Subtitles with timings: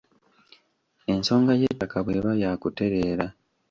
[1.13, 3.25] Ensonga y'ettaka bw'eba yaakutereera